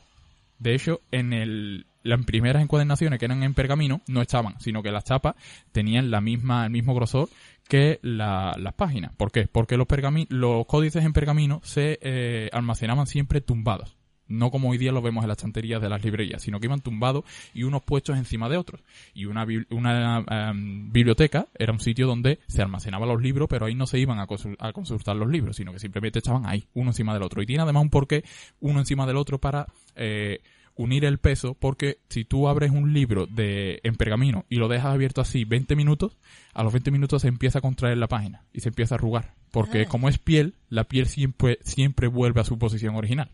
[0.58, 4.90] De hecho, en el, las primeras encuadernaciones que eran en pergamino no estaban, sino que
[4.90, 5.34] las chapas
[5.72, 7.28] tenían la misma, el mismo grosor
[7.68, 9.14] que la- las páginas.
[9.16, 9.46] ¿Por qué?
[9.46, 9.86] Porque los,
[10.30, 13.97] los códices en pergamino se eh, almacenaban siempre tumbados.
[14.28, 16.80] No como hoy día lo vemos en las estanterías de las librerías, sino que iban
[16.80, 18.82] tumbados y unos puestos encima de otros.
[19.14, 23.74] Y una, una em, biblioteca era un sitio donde se almacenaban los libros, pero ahí
[23.74, 24.26] no se iban a,
[24.58, 27.42] a consultar los libros, sino que simplemente estaban ahí, uno encima del otro.
[27.42, 28.24] Y tiene además un porqué
[28.60, 30.40] uno encima del otro para eh,
[30.76, 34.94] unir el peso porque si tú abres un libro de en pergamino y lo dejas
[34.94, 36.18] abierto así 20 minutos,
[36.54, 39.34] a los 20 minutos se empieza a contraer la página y se empieza a arrugar.
[39.50, 39.88] Porque Ah.
[39.88, 43.30] como es piel, la piel siempre, siempre vuelve a su posición original.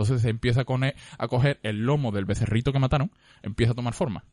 [0.00, 3.74] Entonces se empieza a, cone- a coger el lomo del becerrito que mataron, empieza a
[3.74, 4.24] tomar forma.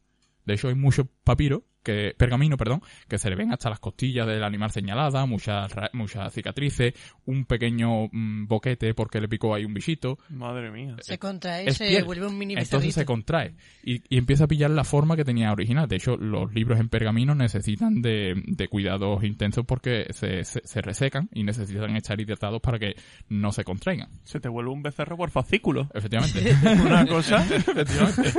[0.45, 4.27] De hecho, hay mucho papiro, que, pergamino, perdón, que se le ven hasta las costillas
[4.27, 6.93] del animal señalada, muchas, muchas cicatrices,
[7.25, 10.17] un pequeño mm, boquete porque le picó ahí un bichito.
[10.27, 10.97] Madre mía.
[10.99, 12.03] Se contrae, Es se piel.
[12.03, 15.49] vuelve un mini Entonces se contrae y, y empieza a pillar la forma que tenía
[15.53, 15.87] original.
[15.87, 20.81] De hecho, los libros en pergamino necesitan de, de cuidados intensos porque se, se, se
[20.81, 22.95] resecan y necesitan estar hidratados para que
[23.29, 24.09] no se contraigan.
[24.23, 25.87] Se te vuelve un becerro por fascículo.
[25.93, 26.53] Efectivamente.
[26.85, 27.45] Una cosa.
[27.49, 28.33] Efectivamente.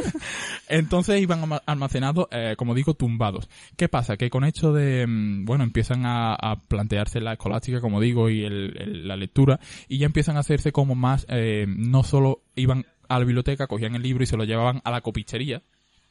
[0.68, 3.37] Entonces iban almacenados, eh, como digo, tumbados.
[3.76, 4.16] ¿Qué pasa?
[4.16, 9.06] Que con esto de, mm, bueno, empiezan a, plantearse la escolástica, como digo, y el-
[9.06, 13.24] la lectura, y ya empiezan a hacerse como más, eh, no solo iban a la
[13.24, 15.62] biblioteca, cogían el libro y se lo llevaban a la copichería,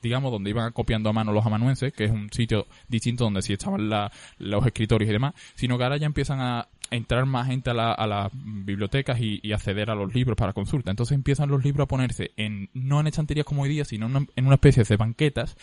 [0.02, 3.54] digamos, donde iban copiando a mano los amanuenses, que es un sitio distinto donde sí
[3.54, 7.74] estaban los escritorios y demás, sino que ahora ya empiezan a entrar más gente a,
[7.74, 10.90] la- a las bibliotecas y, y acceder a los libros para consulta.
[10.92, 14.46] Entonces empiezan los libros a ponerse en, no en estanterías como hoy día, sino en
[14.46, 15.58] una especie de banquetas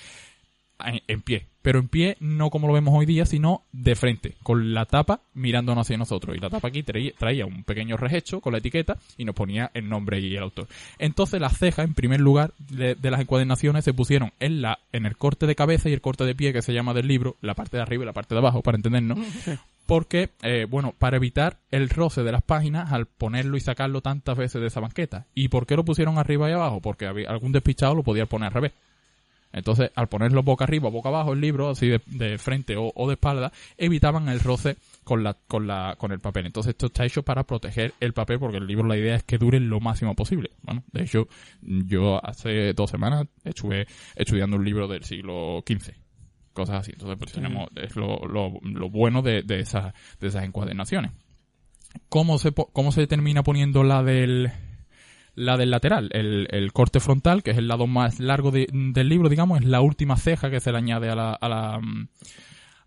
[0.84, 1.46] en, en pie.
[1.62, 5.20] Pero en pie no como lo vemos hoy día, sino de frente, con la tapa
[5.32, 6.36] mirándonos hacia nosotros.
[6.36, 9.70] Y la tapa aquí traía, traía un pequeño regecho con la etiqueta y nos ponía
[9.72, 10.68] el nombre y el autor.
[10.98, 15.06] Entonces las cejas, en primer lugar, de, de las encuadernaciones se pusieron en la en
[15.06, 17.54] el corte de cabeza y el corte de pie que se llama del libro, la
[17.54, 19.18] parte de arriba y la parte de abajo, para entendernos.
[19.86, 24.36] Porque, eh, bueno, para evitar el roce de las páginas al ponerlo y sacarlo tantas
[24.36, 25.26] veces de esa banqueta.
[25.34, 26.80] ¿Y por qué lo pusieron arriba y abajo?
[26.80, 28.72] Porque había, algún despistado lo podía poner al revés.
[29.54, 32.92] Entonces, al ponerlo boca arriba o boca abajo el libro, así de, de frente o,
[32.94, 36.46] o de espalda, evitaban el roce con la, con la, con el papel.
[36.46, 39.38] Entonces, esto está hecho para proteger el papel, porque el libro la idea es que
[39.38, 40.50] dure lo máximo posible.
[40.62, 41.28] Bueno, de hecho,
[41.62, 43.86] yo hace dos semanas estuve
[44.16, 45.92] estudiando un libro del siglo XV.
[46.52, 46.92] Cosas así.
[46.92, 51.12] Entonces, pues tenemos, es lo, lo, lo bueno de, de esas, de esas encuadernaciones.
[52.08, 54.50] ¿Cómo se, cómo se termina poniendo la del,
[55.34, 59.08] la del lateral, el, el corte frontal, que es el lado más largo de- del
[59.08, 61.80] libro, digamos, es la última ceja que se le añade a la, a la,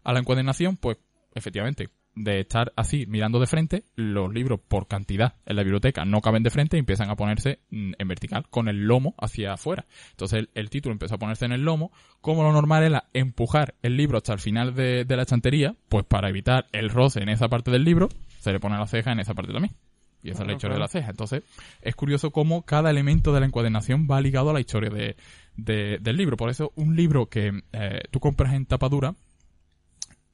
[0.04, 0.98] a la encuadernación, pues
[1.36, 6.20] efectivamente, de estar así mirando de frente, los libros por cantidad en la biblioteca no
[6.22, 9.86] caben de frente y empiezan a ponerse mm, en vertical, con el lomo hacia afuera.
[10.12, 13.76] Entonces el, el título empezó a ponerse en el lomo, como lo normal era empujar
[13.84, 17.30] el libro hasta el final de, de la estantería, pues para evitar el roce en
[17.30, 19.76] esa parte del libro, se le pone la ceja en esa parte también.
[20.24, 21.10] Y esa es la Claro, historia de la ceja.
[21.12, 21.44] Entonces,
[21.82, 25.16] es curioso cómo cada elemento de la encuadernación va ligado a la historia de,
[25.56, 26.38] de- del libro.
[26.38, 29.16] Por eso, un libro que eh, tú compras en tapa dura,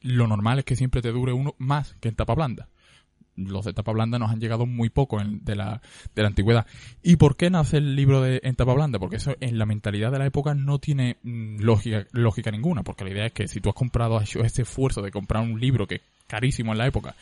[0.02, 2.68] lo normal es que siempre te dure uno más que en tapa blanda.
[3.36, 5.82] Los de tapa blanda nos han llegado muy poco en- de, la,
[6.14, 6.68] de la antigüedad.
[7.02, 9.00] ¿Y por qué nace el libro de, en tapa blanda?
[9.00, 12.84] Porque eso en la mentalidad de la época no tiene mm, lógica, lógica ninguna.
[12.84, 15.42] Porque la idea es que si tú has comprado, has hecho ese esfuerzo de comprar
[15.44, 17.16] un libro que es carísimo en la época,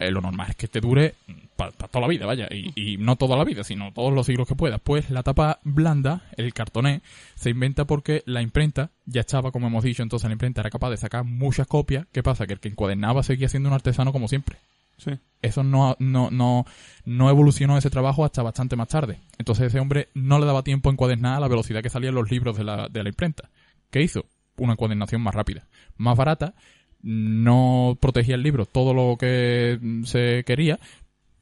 [0.00, 1.14] eh, lo normal es que te dure
[1.54, 4.48] para toda la vida, vaya, y, y no toda la vida, sino todos los siglos
[4.48, 4.80] que puedas.
[4.80, 7.02] Pues la tapa blanda, el cartoné,
[7.34, 10.90] se inventa porque la imprenta ya estaba, como hemos dicho, entonces la imprenta era capaz
[10.90, 12.06] de sacar muchas copias.
[12.12, 12.46] ¿Qué pasa?
[12.46, 14.56] Que el que encuadernaba seguía siendo un artesano como siempre.
[14.96, 15.12] Sí.
[15.42, 16.66] Eso no, no, no,
[17.04, 19.18] no evolucionó ese trabajo hasta bastante más tarde.
[19.38, 22.30] Entonces ese hombre no le daba tiempo a encuadernar a la velocidad que salían los
[22.30, 23.50] libros de la, de la imprenta.
[23.90, 24.24] ¿Qué hizo?
[24.56, 26.54] Una encuadernación más rápida, más barata,
[27.02, 30.78] no protegía el libro todo lo que se quería,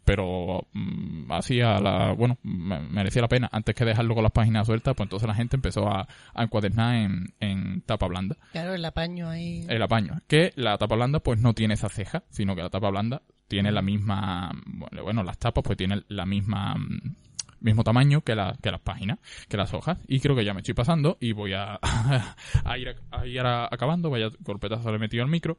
[0.05, 3.49] pero mm, hacía la, bueno, me- merecía la pena.
[3.53, 6.95] Antes que dejarlo con las páginas sueltas, pues entonces la gente empezó a, a encuadernar
[6.97, 9.67] en, en tapa blanda Claro, el apaño ahí.
[9.69, 10.21] el apaño.
[10.27, 13.71] Que la tapa blanda pues no tiene esa ceja, sino que la tapa blanda tiene
[13.73, 17.15] la misma, bueno, bueno, las tapas pues tienen la misma, mm,
[17.61, 19.19] mismo tamaño que, la, que las páginas,
[19.49, 19.99] que las hojas.
[20.09, 21.79] Y creo que ya me estoy pasando y voy a,
[22.65, 25.59] a ir, a, a ir a- acabando, vaya golpetazo le he metido al micro.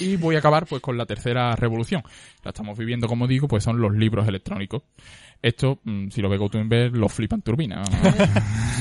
[0.00, 2.02] y voy a acabar pues con la tercera revolución.
[2.44, 4.82] La estamos viviendo, como digo, pues son los libros electrónicos.
[5.40, 7.82] Esto, mm, si lo ve Gutenberg, lo flipan turbina.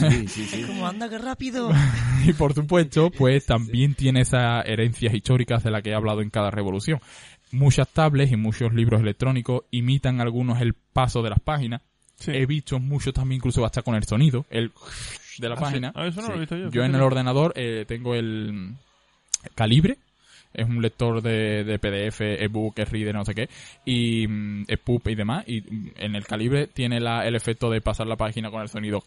[0.10, 0.64] Sí, sí, sí.
[0.64, 1.72] Como anda, que rápido.
[2.26, 6.30] y por supuesto, pues también tiene esas herencias históricas de las que he hablado en
[6.30, 7.00] cada revolución.
[7.52, 11.82] Muchas tablets y muchos libros electrónicos imitan algunos el paso de las páginas.
[12.16, 12.32] Sí.
[12.32, 14.72] He visto muchos también incluso hasta con el sonido, el
[15.40, 15.64] de la Ah, sí.
[15.64, 15.92] página.
[15.96, 16.70] Ah, eso no lo he visto yo.
[16.70, 18.76] Yo en el ordenador eh, tengo el
[19.56, 19.98] Calibre,
[20.54, 23.50] es un lector de, de PDF, ebook, reader, no sé qué,
[23.86, 27.82] y mm, EPUB y demás, y mm, en el Calibre tiene la, el efecto de
[27.82, 29.04] pasar la página con el sonido.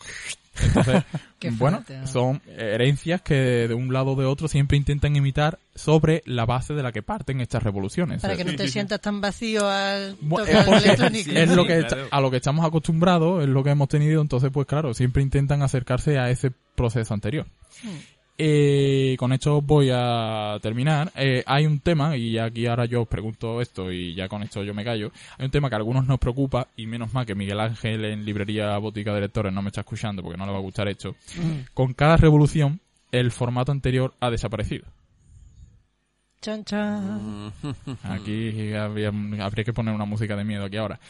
[0.62, 1.04] Entonces,
[1.58, 3.34] bueno, son herencias que
[3.68, 7.02] de un lado o de otro siempre intentan imitar sobre la base de la que
[7.02, 8.22] parten estas revoluciones.
[8.22, 11.30] Para que no te sientas tan vacío al Bu- tocar es el porque electrónico.
[11.32, 12.08] es lo que claro.
[12.10, 15.62] a lo que estamos acostumbrados, es lo que hemos tenido, entonces pues claro, siempre intentan
[15.62, 17.46] acercarse a ese proceso anterior.
[18.38, 21.10] Eh, con esto voy a terminar.
[21.16, 24.62] Eh, hay un tema, y aquí ahora yo os pregunto esto y ya con esto
[24.62, 25.10] yo me callo.
[25.38, 28.24] Hay un tema que a algunos nos preocupa, y menos mal que Miguel Ángel en
[28.24, 31.14] librería Botica de Lectores no me está escuchando porque no le va a gustar esto.
[31.72, 32.80] Con cada revolución,
[33.12, 34.84] el formato anterior ha desaparecido.
[36.46, 37.52] Chan, chan.
[38.04, 41.00] Aquí habría, habría que poner una música de miedo aquí ahora.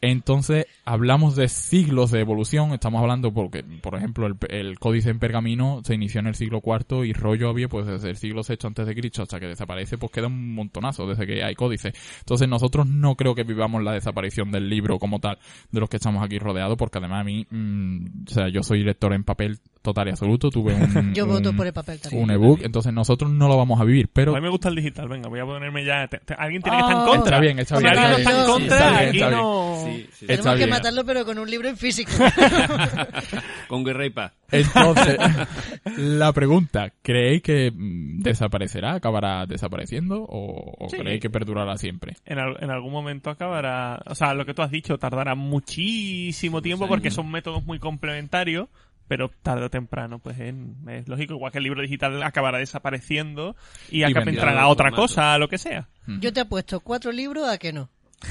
[0.00, 2.72] Entonces, hablamos de siglos de evolución.
[2.72, 6.62] Estamos hablando porque, por ejemplo, el, el códice en pergamino se inició en el siglo
[6.64, 9.98] IV y rollo había pues desde el siglo VI antes de Cristo hasta que desaparece,
[9.98, 11.92] pues queda un montonazo desde que hay códice.
[12.20, 15.38] Entonces, nosotros no creo que vivamos la desaparición del libro como tal
[15.70, 18.84] de los que estamos aquí rodeados, porque además a mí, mm, o sea, yo soy
[18.84, 20.50] lector en papel total y absoluto.
[20.50, 22.22] Tuve un, Yo voto un- por el papel también.
[22.24, 24.74] un ebook, entonces nosotros no lo vamos a vivir, pero A mí me gusta el
[24.76, 26.06] digital, venga, voy a ponerme ya.
[26.08, 27.36] te- te- alguien tiene que estar en contra.
[27.36, 29.82] Está bien, está si bien, alguien está en contra, Está bien, aquí no.
[29.84, 30.26] Sí, sí.
[30.26, 30.70] Tenemos que bien.
[30.70, 32.10] matarlo, pero con un libro en físico.
[33.68, 34.32] Con guerra y paz.
[34.50, 35.18] Entonces,
[35.98, 40.96] la pregunta, ¿creéis que mm, desaparecerá, acabará desapareciendo o, o Sí.
[40.96, 42.16] creéis que perdurará siempre?
[42.24, 44.00] En, al- en algún momento acabará.
[44.06, 48.68] O sea, lo que tú has dicho tardará muchísimo tiempo porque son métodos muy complementarios.
[49.08, 50.54] Pero tarde o temprano, pues es,
[50.88, 51.34] es lógico.
[51.34, 53.56] Igual que el libro digital acabará desapareciendo
[53.90, 55.02] y, acá vendrá entrará otra formato.
[55.02, 55.88] cosa, lo que sea.
[56.06, 57.90] Yo te apuesto cuatro libros a que no.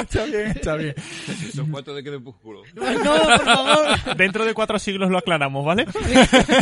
[0.00, 0.94] Está bien, está bien.
[1.54, 2.62] Son cuatro de crepúsculo.
[2.74, 4.16] No, por favor.
[4.16, 5.86] Dentro de cuatro siglos lo aclaramos, ¿vale?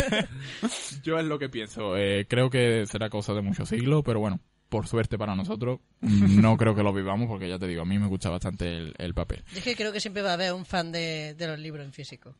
[1.03, 1.97] Yo es lo que pienso.
[1.97, 6.55] Eh, creo que será cosa de muchos siglos, pero bueno, por suerte para nosotros, no
[6.57, 9.13] creo que lo vivamos porque ya te digo, a mí me gusta bastante el, el
[9.13, 9.43] papel.
[9.51, 11.85] Yo es que creo que siempre va a haber un fan de, de los libros
[11.85, 12.35] en físico.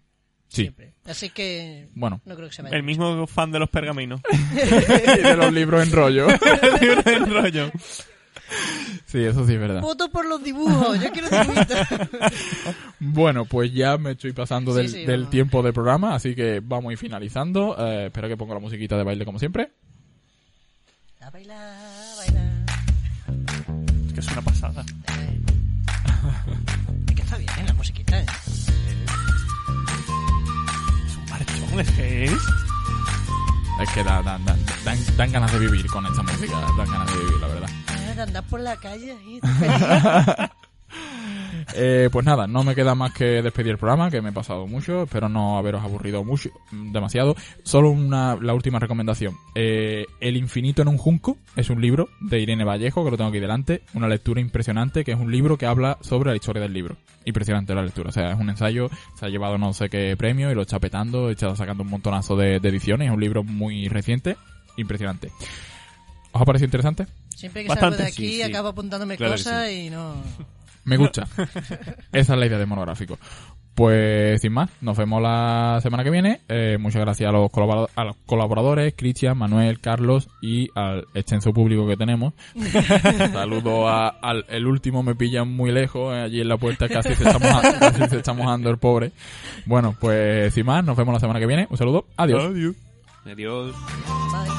[0.47, 0.63] Sí.
[0.63, 0.93] Siempre.
[1.05, 2.21] Así que Bueno.
[2.25, 2.75] no creo que se vaya.
[2.75, 4.19] El mismo fan de los pergaminos.
[4.51, 4.55] y
[5.21, 6.27] de los libros en rollo.
[6.61, 7.71] El libro en rollo.
[9.05, 9.81] Sí, eso sí es verdad.
[9.81, 10.99] Voto por los dibujos.
[10.99, 11.77] Yo quiero dibujitos.
[12.99, 15.29] Bueno, pues ya me estoy pasando del, sí, del vamos.
[15.31, 17.75] tiempo del programa, así que vamos a ir finalizando.
[17.77, 19.71] Eh, espero que ponga la musiquita de baile como siempre.
[21.21, 21.77] A bailar.
[24.07, 24.83] Es que es una pasada.
[25.07, 25.41] Eh.
[27.07, 27.63] Es que está bien, ¿eh?
[27.67, 28.25] La musiquita, ¿eh?
[31.07, 32.31] Es un marchón, es que es.
[33.81, 37.07] Es que da- dan, dan- dan- dan ganas de vivir con esta música, dan ganas
[37.13, 37.69] de vivir, la verdad.
[38.15, 39.39] De andar por la calle ahí.
[41.75, 44.67] Eh, pues nada, no me queda más que despedir el programa, que me he pasado
[44.67, 47.35] mucho, espero no haberos aburrido mucho, demasiado.
[47.63, 49.35] Solo una, la última recomendación.
[49.55, 53.29] Eh, El infinito en un junco es un libro de Irene Vallejo, que lo tengo
[53.29, 56.73] aquí delante, una lectura impresionante, que es un libro que habla sobre la historia del
[56.73, 56.97] libro.
[57.25, 60.51] Impresionante la lectura, o sea, es un ensayo, se ha llevado no sé qué premio
[60.51, 63.87] y lo está petando, está sacando un montonazo de, de ediciones, es un libro muy
[63.87, 64.37] reciente,
[64.77, 65.29] impresionante.
[66.31, 67.07] ¿Os ha parecido interesante?
[67.35, 68.41] Siempre que Bastante, salgo de aquí sí, sí.
[68.41, 70.15] acabo apuntándome Claro cosas y no...
[70.89, 71.27] Me gusta.
[72.11, 73.17] Esa es la idea de monográfico.
[73.75, 76.41] Pues sin más, nos vemos la semana que viene.
[76.49, 81.53] Eh, muchas gracias a los, colabora- a los colaboradores, Cristian, Manuel, Carlos y al extenso
[81.53, 82.33] público que tenemos.
[83.31, 87.15] Saludo a- al el último, me pillan muy lejos, eh, allí en la puerta casi
[87.15, 89.11] se está mojando, casi se está mojando el pobre.
[89.65, 91.65] Bueno, pues sin más, nos vemos la semana que viene.
[91.69, 92.43] Un saludo, adiós.
[92.45, 92.75] Adiós.
[93.25, 93.73] Adiós.
[94.33, 94.58] Bye.